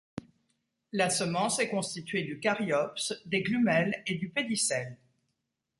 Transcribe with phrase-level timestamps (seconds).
[0.93, 4.97] La semence est constituée du caryopse, des glumelles et du pédicelle.